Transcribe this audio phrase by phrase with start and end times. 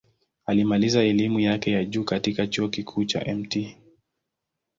[0.45, 3.77] Alimaliza elimu yake ya juu katika Chuo Kikuu cha Mt.